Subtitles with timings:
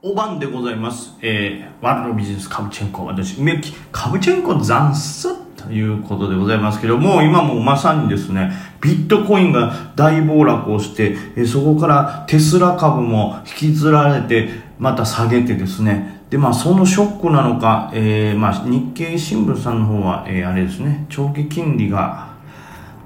[0.00, 1.16] お晩でございます。
[1.22, 22.28] えー、ワールドビジネスカブチェンコ、私、梅木カブチェンコ残すということでございますけども、今もまさにですね、ビットコインが大暴落をして、えーそこからテスラ株も引きずられて、また下げてですね、で、まあ、そのショックなのか、えー、まあ、日経新聞さんの方は、えー、あれですね、長期金利が、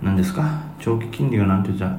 [0.02, 0.60] 何ですか？
[0.78, 1.86] 長期金利がなんて言った？
[1.86, 1.98] ら、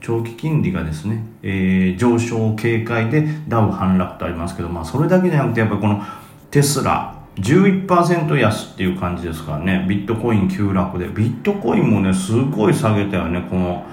[0.00, 6.02] 長期金利がですね、えー上昇警戒でダウ反落とありますけど、まあ、それだけじゃなくて、やっぱりこの
[6.50, 13.84] テスラ、11%安っていう感じですからね、ビットコイン急落で、ビットコインもね、すごい下げたよね、この、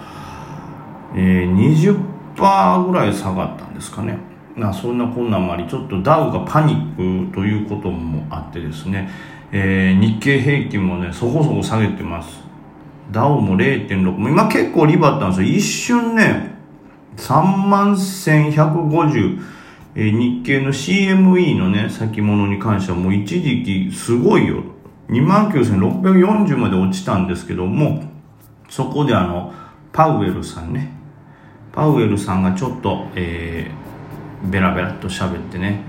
[1.16, 1.96] えー、
[2.36, 4.18] 20%ぐらい下がったんですかね。
[4.56, 9.10] まあ、そんなこんなもあり、ちょっとダウがパニックということもあってですね、
[9.52, 12.44] えー日経平均もね、そこそこ下げてます。
[13.12, 15.48] ダウも0.6、も今結構リバったんですよ。
[15.48, 16.56] 一瞬ね、
[17.18, 19.42] 3万1150、
[19.96, 24.64] えー日経の CME のね、先物に関してはもう一時期すごいよ。
[25.10, 28.04] 29,640まで落ちたんですけども、
[28.70, 29.54] そこであの、
[29.92, 30.92] パウエルさんね、
[31.72, 35.84] パウエルさんがちょっと、えー、ベラベラっと喋ってね、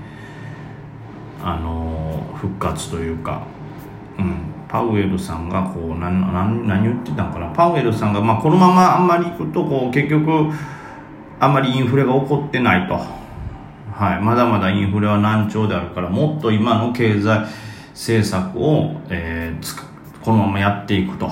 [1.43, 2.05] あのー
[2.45, 3.41] 復活というか、
[4.19, 4.35] うん、
[4.75, 7.47] パウエルさんがこう何何何言ってたんかな？
[7.51, 10.51] パウエルさんが、まあ、このままあんまりいくとこう結局
[11.39, 17.47] あんまりインフレが起こってないと、はい、まだまだインフレは難聴であるからもっと今の経済
[17.91, 19.77] 政策を、えーつ
[20.21, 21.31] このままやっていくと。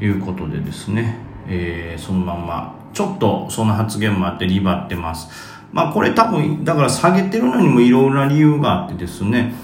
[0.00, 2.74] いうことでですね、えーそのまま。
[2.92, 5.28] ちょっとその発言もあってリバってます。
[5.72, 9.54] まあこれ多分だから下げてるのにもいろいろな理由があってですね。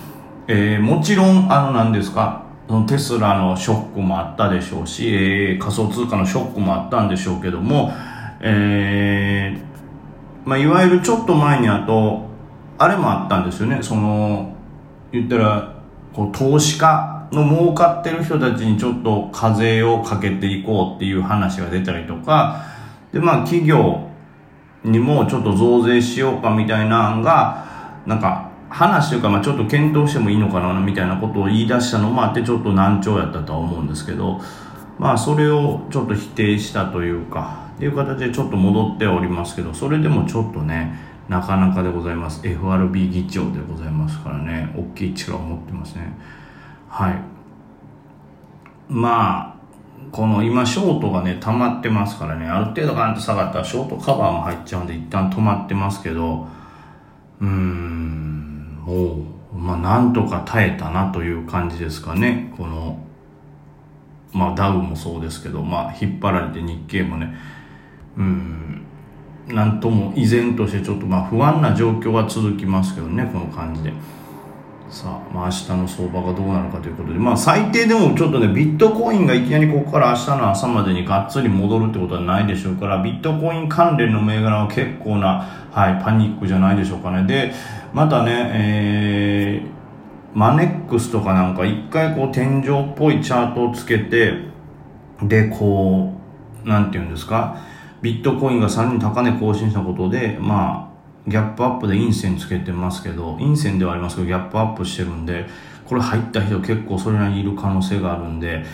[0.51, 7.93] えーもちろん、あの、何ですか、そのテスラのショックもあったでしょうし、えー仮想通貨のショックもあったんでしょうけども、
[8.41, 12.29] えーまあ、いわゆるちょっと前にあと、
[12.79, 14.57] あれもあったんですよね、その、
[15.13, 15.75] 言ったら、
[16.15, 22.64] こう、投資家の儲かってる人たちにちょっと課税をかけていこうっていう話が出たりとか、
[23.13, 24.08] で、まあ、企業
[24.83, 27.67] にもちょっと増税しようかみたいなのが、
[28.07, 34.40] なんか、話というか、まあちょっと検討してもいいのかなみたいなことを言い出したのもあって、ちょっと難聴やったとは思うんですけど、
[34.98, 42.46] まあそれをちょっと否定したというか、っていう形でちょっと戻っておりますけど、それでもちょっとね、なかなかでございます。
[42.46, 46.12] FRB 議長でございますからね、大きい力を持ってますね。
[46.89, 47.14] はい。
[48.89, 49.58] まあ、
[50.11, 56.46] この今ショートがね溜まってますからねある程度ガンと下がったらショートカバーも入っちゃうんで一旦止まってますけど
[57.40, 58.08] うーん
[58.89, 59.19] も
[59.55, 62.53] うまあなんとか耐えたなという感じですかね。
[62.57, 62.99] この
[64.33, 67.35] まあダウもそうですけどまあ引っ張られて日経もね。
[68.17, 68.85] うん。
[69.49, 73.93] なんとも依然としてちょっとまあ不安な状況は続きますけどねこの感じで。
[74.91, 87.25] さあ、まあ、明日の相場がどうなるかということで、まあ、最低でもちょっとね、ビットコインがいきなりここから明日の朝までにがっつり戻るってことはないでしょうから、ビットコイン関連の銘柄は結構な、はい、パニックじゃないでしょうかね。
[87.25, 87.53] で、
[87.93, 94.35] またね、えー、マネックスとかなんか一回こう天井っぽいチャートをつけて、
[95.23, 96.13] で、こ
[96.65, 97.59] う、なんて言うんですか、
[98.03, 100.93] ビットコインがさらに高値更新したことで、ま
[101.27, 105.47] あ、ギャップアップで陰線つけてますけど、陰線ではありますけど、ギャップアップしてるんで、
[105.87, 108.65] これ入った人結構それなりにいる可能性があるんで、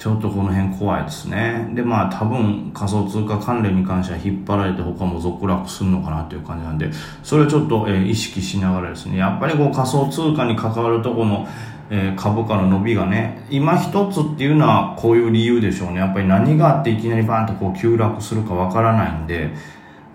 [0.00, 1.68] ちょっとこの辺怖いですね。
[1.74, 6.90] で、まあ多分仮想通貨関連に関しては引っ張られて他も続落するのかなという感じなんで、
[7.22, 11.46] それをちょっと、えー意識しながらですね、やっぱりこう仮想通貨に関わるとこの、
[11.90, 15.98] えー株価の伸びがね、今一つっていうのはこういう理由でしょうね。
[15.98, 19.50] やっぱり何があっていきなりバーンとこう急落するかわからないんで、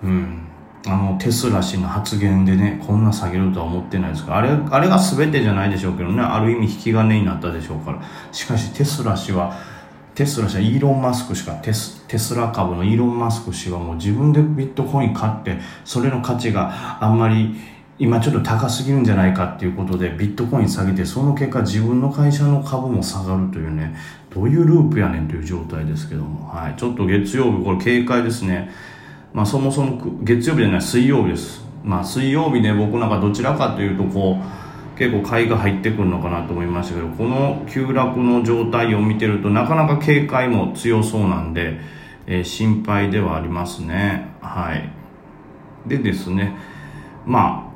[0.03, 0.41] うん。
[0.87, 8.01] あの、テスラ氏の発言でね、こんな下げるとは思ってないですから、あれ、あれが全てじゃないでしょうけどね、ある意味引き金になったでしょうから。
[8.31, 9.53] しかしテスラ氏は、
[10.15, 17.53] テスラ氏はイーロン・マスクしかテス、テスラ株のイーロン・マスク氏はもう自分でビットコイン買って、それの価値があんまり
[17.99, 23.93] 今ちょっと高すぎるんじゃないかっていうことでビットコイン下げて、その結果自分の会社の株も下がるというね、
[24.33, 26.75] どういうループやねんという状態ですけども、はい。
[26.77, 28.71] ちょっと月曜日、これ警戒ですね。
[29.33, 31.61] まあそもそも月曜日じゃない水曜日です。
[31.83, 34.64] まあ水曜日ね、僕なんかどちらかというとこう、
[34.97, 41.79] 結構買いが入ってくるのかなと思いましたけど、この急落の状態を見てるとなかなか警戒も強そうなんで、
[42.27, 44.29] えー心配ではありますね。
[44.41, 44.89] はい。
[45.87, 46.55] でですね、
[47.25, 47.71] ま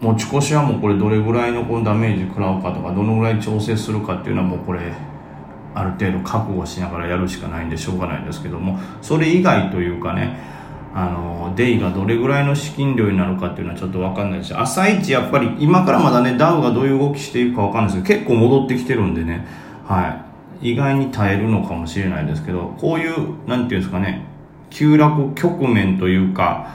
[0.00, 4.92] あ、持ち越しはもうこれどれぐらいのこのダメージ食らうかとか、どのぐらい調整するかっていうのはもうこれ、
[5.74, 10.36] ある程度覚悟しながらやるしかないんでしょうがないんですけども、それ以外というかね、
[10.92, 14.58] あのデイがどれぐらいの資金量になるかっていうのはちょっと分かんないです。
[14.58, 18.06] 朝一やっぱり今からまだねダウがどういう動きしていくか分かんないです。
[18.06, 19.46] けど結構戻ってきてるんでね。
[19.86, 20.30] はい。
[20.62, 24.26] 意外に耐えるのかもしれないですけどこういう何ていうんですかね
[24.68, 26.68] 急落局面というか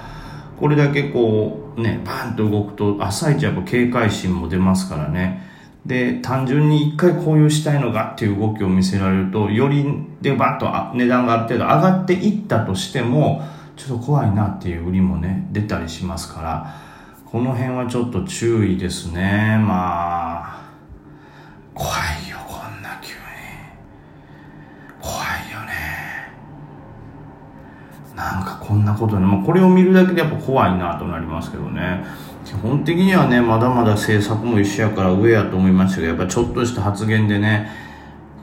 [0.59, 5.43] これだけこうねバーンと動くと朝一やっぱ警戒心も出ますからね。
[5.85, 9.85] で単純に一回こういうしたいのがっていう動きを見せられるとより
[10.19, 13.43] でバッと値段がある程度上がっていったとしても
[13.75, 16.75] ちょっと怖いなっていう売りもね出たりしますから
[17.25, 19.57] この辺はちょっと注意ですね。
[19.59, 20.65] まあ
[21.73, 21.89] 怖
[22.25, 23.19] いよこんな急に。
[25.01, 26.31] 怖いよね。
[28.15, 32.05] なんかこんなことね、まあ、これを見るだけでやっぱ怖いなとなりますけどね。
[32.45, 37.69] 基本的にはねまだまだ政策も一緒やから上やと思いましたけどやっぱちょっとした発言でね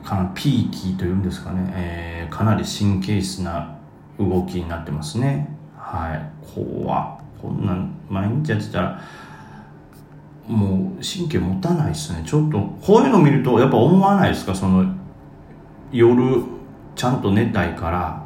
[0.03, 3.79] かなピーキーというんですかね、えー、かなり神経質な
[4.19, 5.49] 動きになってますね。
[5.77, 6.53] はい。
[6.55, 9.01] 怖こんなん毎日やってたら
[10.47, 12.23] もう神経持たないですね。
[12.25, 14.53] ちょっとこういうの見るとやっぱ思わないですか？
[14.53, 14.85] その
[15.91, 16.43] 夜
[16.95, 18.23] ちゃんと寝たいから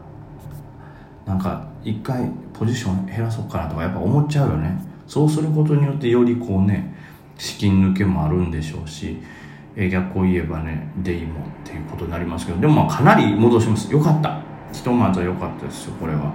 [1.25, 4.81] なんか一回ポジション減らそうかなとかやっぱ思っちゃうよね。
[5.07, 6.95] そうすることによってよりこうね
[7.37, 9.17] 資金抜けもあるんでしょうし、
[9.91, 12.59] 逆を言えばねデイもっていうことになりますけど。
[12.59, 13.91] でもまあかなり戻します。
[13.91, 14.41] よかった。
[14.71, 16.33] ひとまずは良かったですよこれは。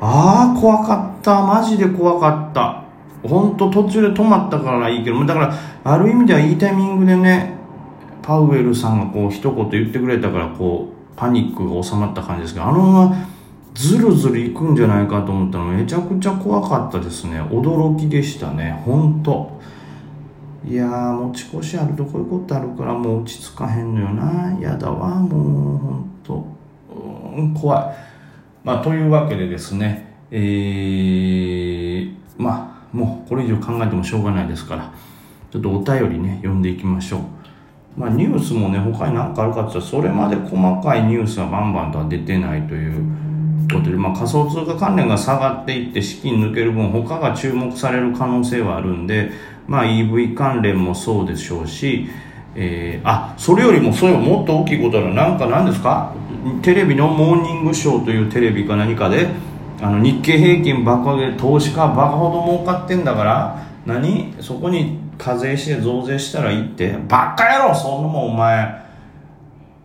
[0.00, 1.42] ああ怖かった。
[1.42, 2.84] マジで怖かった。
[3.28, 5.54] 本当途中で止まったからいいけどだから
[5.84, 7.54] ある意味ではいいタイミングでね
[8.22, 13.16] パウエルさんがこう一言言ってくれたからこうパニックが収まった感じですけどあのまま
[13.74, 17.40] ずるずるいくんじゃないかと思ったらめちゃくちゃ怖かったですね。
[17.40, 18.80] 驚きでしたね。
[18.84, 19.58] 本当。
[20.64, 24.56] いやー持ち越しあるとこういうことあるからもう落ち着かへんのよな。
[24.60, 25.78] やだわもう。
[25.78, 26.53] 本当。
[27.36, 27.84] うん怖い。
[28.64, 34.92] まあというわけでですねえー、まあもうこれ以上考えてもしょうがないですから
[35.52, 37.20] ちょっとお便りね読んでいきましょう。
[37.96, 42.94] まあ、ニュースもね他に何かあるかって言ったらそれまで細かいニュースがバンバンとは出てないという
[43.72, 49.30] ことで、まあ、仮想通貨関連が下がっていって資金抜ける分他が注目される可能性はあるんで、
[49.68, 52.08] まあ、EV 関連もそうでしょうし、
[52.56, 55.28] えー、あそれよりもそういうもっと大きいことはな。
[55.32, 56.12] んか何ですか？
[56.62, 59.28] テレビの「モーニングショー」というテレビか何かで
[59.82, 64.34] あの日経平均爆上げ投資家バカほど儲かってんだから何？
[64.40, 66.98] そこに課税して増税したらいいって。
[67.08, 68.84] バカ野郎そんなもんお前。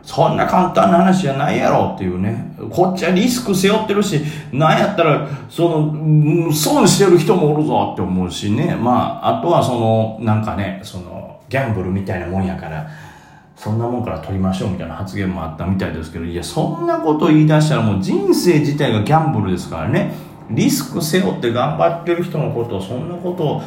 [0.02, 1.92] そんな簡単な話じゃないやろ。
[1.96, 2.56] っていうね。
[2.72, 4.22] こっちはリスク背負ってるし、
[4.52, 8.76] なんやったら、その、損してる人もおるぞって思うしね。
[8.76, 12.88] まあ、あとはその、なんかね、その、ギャンブルみたいなもんやから、
[13.62, 20.14] そんなもんから取りましょうみたいな発言もあったみたいですけど、いや、そんなこと言い出したらもう人生自体がギャンブルですからね。
[20.50, 23.62] リスク背負って頑張ってる人のことを、そんなことを、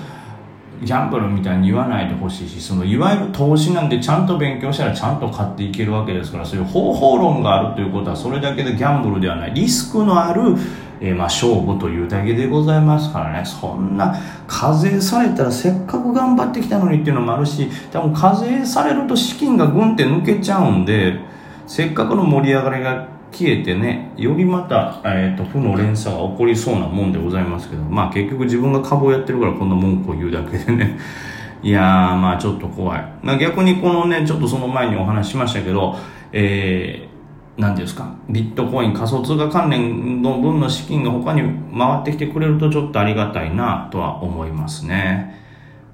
[0.82, 9.52] ギャンブルみたいに言わないでほしいし、そのいわゆる投資なんでちゃんと勉強したらちゃんと買っていけるわけですから、そういう方法論があるということはそれだけでギャンブルではない。
[9.52, 10.56] リスクのある、
[11.02, 13.44] えー、まあ勝負というだけでございますからね。
[13.44, 14.14] そんな
[14.46, 21.18] 課税されたらせっかく頑張ってきたのにっていうのもあるし、多分課税されると資金がぐんって抜けちゃうんで、
[21.66, 30.98] せっかくの盛り上がりが消えてね、よりまた、えっ、ー、と、負の連鎖が起こりそうなもんでございますけど、まあ結局自分が株をやってるからこんな文句を言うだけでね、
[31.62, 33.04] いやー、まあちょっと怖い。
[33.22, 35.96] まあ逆にこのね、ちょっとその前にお話ししましたけど、
[36.32, 37.11] えー、
[37.58, 41.42] 何ですか、ビットコイン仮想通貨関連の分の資金が他に
[41.76, 45.38] 回ってきてくれるとちょっとありがたいなとは思いますね。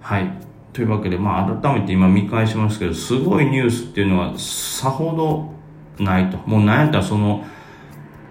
[0.00, 0.30] はい。
[0.72, 5.52] というわけで、まあ改めて今見返しますけど、すごいニュースっていうのはさほ
[5.98, 6.38] どないと。
[6.46, 7.44] もうなんやったらその、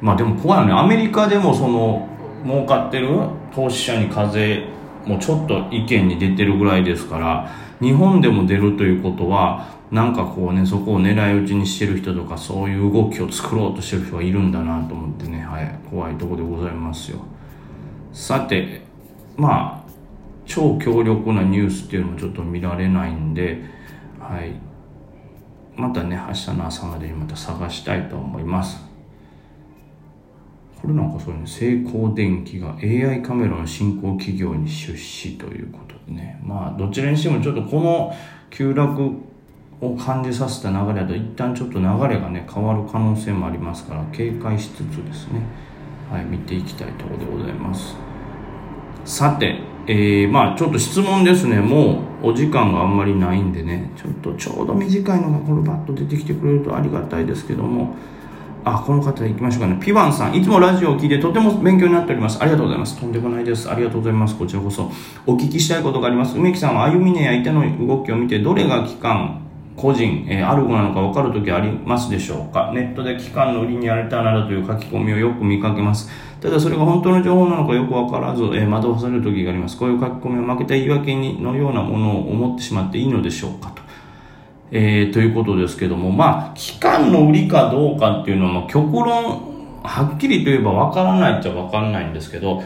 [0.01, 0.71] まあでも怖いよね。
[0.73, 2.07] アメリカでもその、
[2.45, 3.09] 儲かってる
[3.53, 4.63] 投資者に課税
[5.05, 17.19] もちょっと意見に出てるぐらいですから、日本でも出るということは、なんかこうね、そこを狙い撃ちにしてる人とか、そういう動きを作ろうとしてる人がいるんだなと思ってね、はい、怖いとこでございますよ。
[18.11, 18.81] さて、
[19.35, 19.87] まあ、
[20.47, 23.61] 超強力なニュースっていうのもちょっと見られないんで、
[24.19, 24.53] はい、
[25.75, 28.83] またね明日の朝までにまた探したいと思います
[30.81, 36.39] これなんかそういうね成功電機が AI カメラの新興企業に出資ということでね。
[36.43, 38.13] まあどちらにしてもちょっとこの
[38.49, 39.11] 急落
[39.81, 45.41] を感じさせた流れだと一旦ちょっと流れがね変わる可能性もありますから警戒しつつですね。
[46.09, 47.95] はい見ていきたいところでございます。
[49.03, 51.61] さてえー、まあちょっと質問ですね。
[51.61, 57.95] もうお時間があんまりないんでね、ちょっとちょうど短いのがこれバッと出てきてくれるとありがたいですけども、
[58.75, 59.77] あ、この方行きましょうかね。
[59.79, 62.41] ピワンさん、いつもラジオを聞いてとても勉強になっております。
[62.41, 62.99] ありがとうございます。
[62.99, 63.69] とんでもないです。
[63.69, 64.37] ありがとうございます。
[64.37, 64.91] こちらこそ。
[65.25, 66.37] お聞きしたいことがあります。
[66.37, 69.41] 梅木さんは歩みねや相手の動きを見て、どれが期間、
[69.75, 72.71] 個人、えー、アルゴなのか分かるときありますでしょうか？
[72.73, 76.09] ネットで期間の売りにやれたならという書き込みをよく見かけます。
[76.41, 79.77] ただそれが本当の情報なのかよく分からず、えー、惑わされる時があります。
[79.77, 83.86] こういう書き込みを負けた言い訳にのようなものを思ってしまっていいのでしょうかと。
[84.71, 92.63] えー、ということですけども、まあ、期間の売りかどうかっていうのは、極論、はっきりと言えば分からないっちゃ分からないんですけど、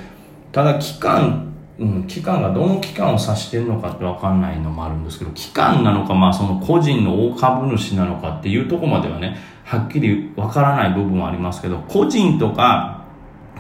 [0.52, 13.06] ただ期間うん、期間がどの期間を指してるのかって分かんないのもあるんですけど、期間なのか、まあその個人の大株主なのかっていうとこまではね、はっきり分からない部分はありますけど、個人とか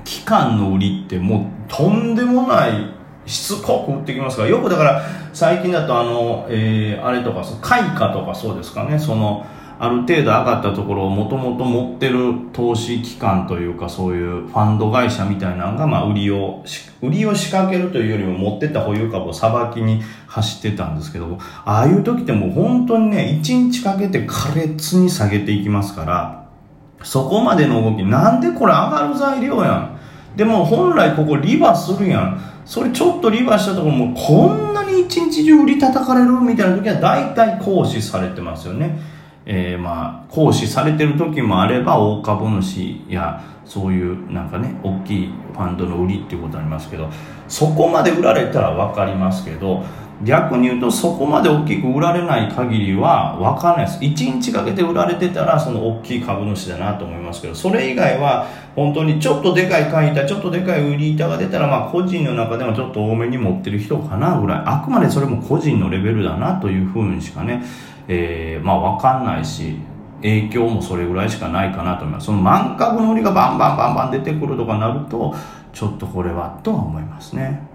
[0.03, 2.71] 期間の売りってもうとんでもない
[3.31, 5.01] しつこく売ってきますから、よくだから
[5.33, 9.45] 最近だとあの、えー、あれとか、開花とかそうですかね、その、
[9.79, 16.63] ある程度上がったところをもともと持ってる投資機関というかそういうファンド会社みたいなのが、まあ、売りを、
[17.01, 26.47] 売りを仕掛けるというよりも持ってった保有株をさばきに走ってたんですけど、ああいう時ってもう本当にね、1日かけて苛烈に下げていきますから、
[27.01, 29.90] そこまでの動き、なんでこれ上がる材料やん。
[30.35, 32.41] でも本来ここリバするやん。
[32.65, 38.97] それちょっとリバしたところもこんなに一日中売り叩かれるみたいな時は大体行使されてますよね。
[39.45, 47.09] えー、まあ、行使されてる時もあれば、大株主や、そういうなんかね、大きいファンドの売りっていうことありますけど、
[47.47, 49.83] そこまで売られたらわかりますけど、
[50.23, 53.99] 逆に言うとそこまで大きく売られない限りは分かんないです。
[53.99, 64.63] 1日かけて売られてたらその大きい株主だなと思いますけど、それ以外は本当にちょっとでかい買い板、ちょっとでかい売り板が出たらまあ個人の中でもちょっと多めに持ってる人かなぐらい。
[64.65, 67.63] あくまでそれも個人のレベルだなというふうにしかね、
[68.07, 69.79] えー、まあ分かんないし、
[70.21, 72.27] 影響もそれぐらいしかないかなと思います。
[72.27, 75.33] その満株の売りがバンバンバンバン出てくるとかなると、
[75.73, 77.70] ちょっとこれはとは思いますね。